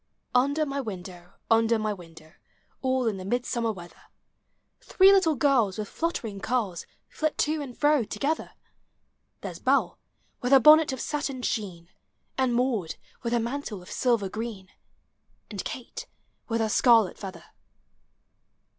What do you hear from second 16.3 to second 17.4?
with her scarlet